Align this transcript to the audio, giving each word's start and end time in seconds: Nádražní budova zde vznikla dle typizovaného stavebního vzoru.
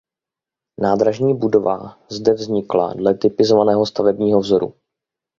Nádražní 0.79 1.33
budova 1.37 1.97
zde 2.11 2.33
vznikla 2.33 2.93
dle 2.93 3.17
typizovaného 3.17 3.85
stavebního 3.85 4.39
vzoru. 4.39 4.73